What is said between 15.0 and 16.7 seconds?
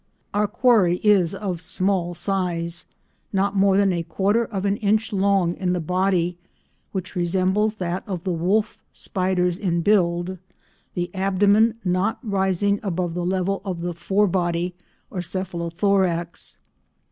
or cephalothorax.